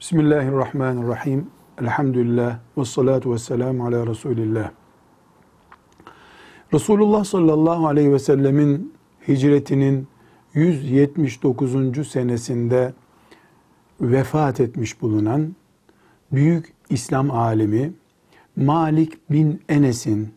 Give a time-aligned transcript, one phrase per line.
[0.00, 1.46] Bismillahirrahmanirrahim.
[1.80, 4.70] Elhamdülillah ve salatu ve selamu ala Resulillah.
[6.72, 8.94] Resulullah sallallahu aleyhi ve sellemin
[9.28, 10.08] hicretinin
[10.54, 12.08] 179.
[12.08, 12.92] senesinde
[14.00, 15.56] vefat etmiş bulunan
[16.32, 17.92] büyük İslam alimi
[18.56, 20.34] Malik bin Enes'in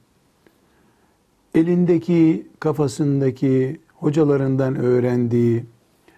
[1.55, 5.66] elindeki kafasındaki hocalarından öğrendiği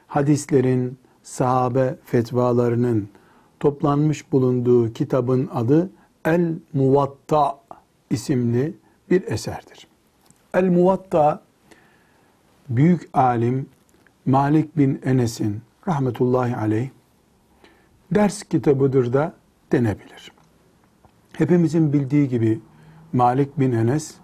[0.08, 3.10] hadislerin, sahabe fetvalarının
[3.59, 5.90] toplanmış bulunduğu kitabın adı
[6.26, 7.59] El Muvatta
[8.09, 8.73] isimli
[9.09, 9.88] bir eserdir.
[10.54, 11.44] El Muvatta
[12.70, 13.70] büyük alim
[14.26, 16.90] Malik bin Enes'in rahmetullahi aleyh
[18.12, 19.34] ders kitabıdır da
[19.71, 20.32] denebilir.
[21.34, 22.60] Hepimizin bildiği gibi
[23.13, 24.15] Malik bin Enes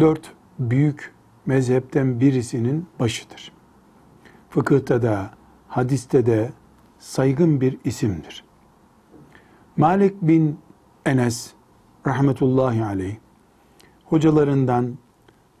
[0.00, 1.12] dört büyük
[1.46, 3.52] mezhepten birisinin başıdır.
[4.50, 5.30] Fıkıhta da,
[5.68, 6.52] hadiste de
[6.98, 8.44] saygın bir isimdir.
[9.76, 10.58] Malik bin
[11.06, 11.52] Enes
[12.06, 13.16] rahmetullahi aleyh
[14.04, 14.98] hocalarından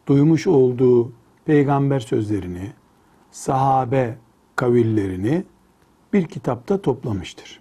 [0.06, 1.12] duymuş olduğu
[1.44, 2.72] peygamber sözlerini,
[3.30, 4.18] sahabe
[4.56, 5.44] kavillerini
[6.12, 7.60] bir kitapta toplamıştır.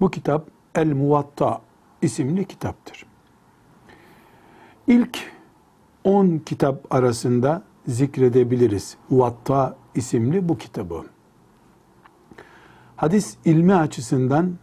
[0.00, 1.60] Bu kitap El Muvatta
[2.02, 3.06] isimli kitaptır.
[4.86, 5.18] İlk
[6.04, 8.96] 10 kitap arasında zikredebiliriz.
[9.10, 11.04] Muvatta isimli bu kitabı.
[12.96, 14.58] Hadis ilmi açısından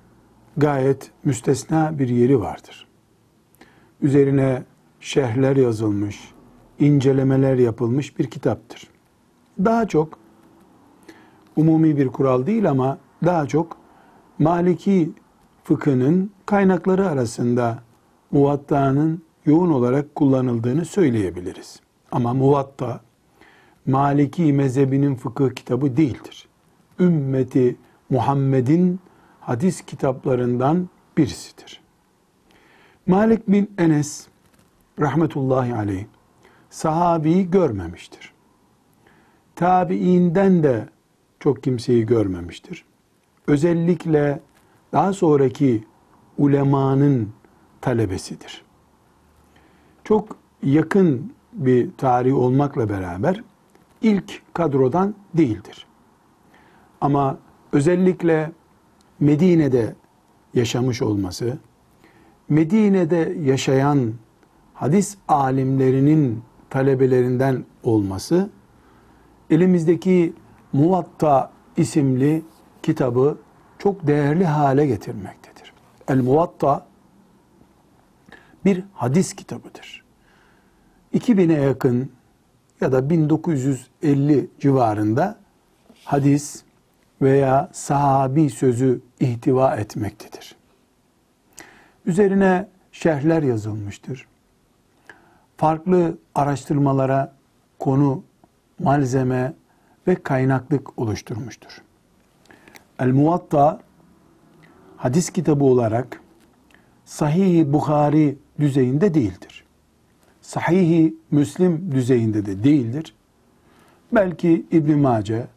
[0.57, 2.87] gayet müstesna bir yeri vardır.
[4.01, 4.63] Üzerine
[4.99, 6.33] şerhler yazılmış,
[6.79, 8.87] incelemeler yapılmış bir kitaptır.
[9.59, 10.19] Daha çok
[11.55, 13.77] umumi bir kural değil ama daha çok
[14.39, 15.11] Maliki
[15.63, 17.79] fıkhının kaynakları arasında
[18.31, 21.79] muvatta'nın yoğun olarak kullanıldığını söyleyebiliriz.
[22.11, 23.01] Ama muvatta
[23.85, 26.47] Maliki mezhebinin fıkıh kitabı değildir.
[26.99, 27.75] Ümmeti
[28.09, 28.99] Muhammed'in
[29.45, 31.81] hadis kitaplarından birisidir.
[33.07, 34.27] Malik bin Enes
[34.99, 36.05] rahmetullahi aleyh
[36.69, 38.33] sahabiyi görmemiştir.
[39.55, 40.89] Tabiinden de
[41.39, 42.85] çok kimseyi görmemiştir.
[43.47, 44.39] Özellikle
[44.93, 45.83] daha sonraki
[46.37, 47.33] ulemanın
[47.81, 48.63] talebesidir.
[50.03, 53.43] Çok yakın bir tarih olmakla beraber
[54.01, 55.87] ilk kadrodan değildir.
[57.01, 57.37] Ama
[57.71, 58.51] özellikle
[59.19, 59.95] Medine'de
[60.53, 61.57] yaşamış olması,
[62.49, 64.13] Medine'de yaşayan
[64.73, 68.49] hadis alimlerinin talebelerinden olması,
[69.49, 70.33] elimizdeki
[70.73, 72.41] Muvatta isimli
[72.83, 73.37] kitabı
[73.79, 75.73] çok değerli hale getirmektedir.
[76.07, 76.87] El Muvatta
[78.65, 80.03] bir hadis kitabıdır.
[81.13, 82.11] 2000'e yakın
[82.81, 85.39] ya da 1950 civarında
[86.05, 86.63] hadis
[87.21, 90.55] veya sahabi sözü ihtiva etmektedir.
[92.05, 94.27] Üzerine şerhler yazılmıştır.
[95.57, 97.33] Farklı araştırmalara
[97.79, 98.23] konu,
[98.79, 99.53] malzeme
[100.07, 101.81] ve kaynaklık oluşturmuştur.
[102.99, 103.79] El Muvatta
[104.97, 106.21] hadis kitabı olarak
[107.05, 109.63] Sahih-i Bukhari düzeyinde değildir.
[110.41, 113.15] Sahih-i Müslim düzeyinde de değildir.
[114.11, 115.47] Belki İbn Mace,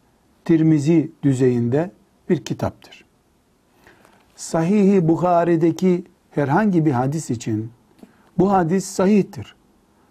[0.46, 1.90] Tirmizi düzeyinde
[2.28, 3.04] bir kitaptır.
[4.36, 7.70] Sahih-i Bukhari'deki herhangi bir hadis için
[8.38, 9.54] bu hadis sahihtir.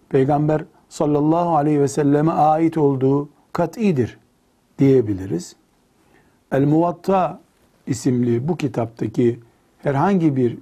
[0.08, 4.18] Peygamber sallallahu aleyhi ve selleme ait olduğu kat'idir
[4.78, 5.56] diyebiliriz.
[6.52, 7.40] El Muvatta
[7.86, 9.40] isimli bu kitaptaki
[9.78, 10.58] herhangi bir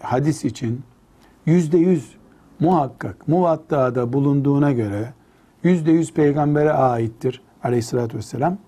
[0.00, 0.82] hadis için
[1.46, 2.16] yüzde yüz
[2.60, 5.12] muhakkak muvatta'da bulunduğuna göre
[5.62, 8.58] yüzde yüz peygambere aittir aleyhissalatü vesselam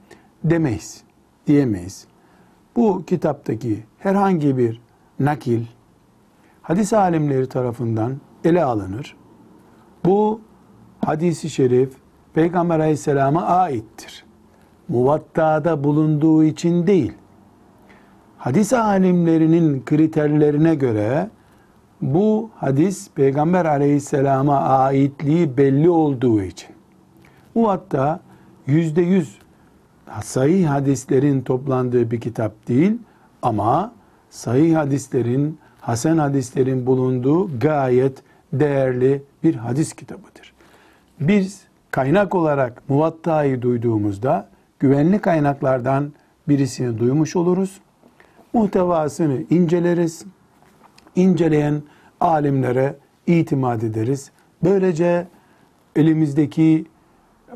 [0.44, 1.02] demeyiz,
[1.46, 2.06] diyemeyiz.
[2.76, 4.80] Bu kitaptaki herhangi bir
[5.20, 5.64] nakil
[6.62, 9.16] hadis alimleri tarafından ele alınır.
[10.04, 10.40] Bu
[11.04, 11.92] hadisi şerif
[12.34, 14.24] Peygamber aleyhisselama aittir.
[14.88, 17.12] Muvatta'da bulunduğu için değil.
[18.38, 21.30] Hadis alimlerinin kriterlerine göre
[22.02, 26.68] bu hadis Peygamber aleyhisselama aitliği belli olduğu için.
[27.54, 28.20] Muvatta
[28.66, 29.38] yüzde yüz
[30.22, 32.98] sahih hadislerin toplandığı bir kitap değil
[33.42, 33.92] ama
[34.30, 38.22] sahih hadislerin, hasen hadislerin bulunduğu gayet
[38.52, 40.52] değerli bir hadis kitabıdır.
[41.20, 44.48] Biz kaynak olarak Muvatta'yı duyduğumuzda
[44.78, 46.12] güvenli kaynaklardan
[46.48, 47.80] birisini duymuş oluruz.
[48.52, 50.24] Muhtevasını inceleriz.
[51.16, 51.82] İnceleyen
[52.20, 52.96] alimlere
[53.26, 54.30] itimat ederiz.
[54.64, 55.26] Böylece
[55.96, 56.86] elimizdeki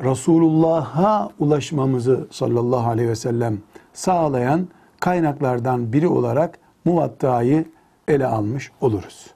[0.02, 3.58] Resulullah'a ulaşmamızı sallallahu aleyhi ve sellem
[3.92, 4.68] sağlayan
[5.00, 7.64] kaynaklardan biri olarak Muvatta'yı
[8.08, 9.34] ele almış oluruz.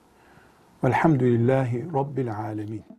[0.84, 2.97] Velhamdülillahi Rabbil Alemin.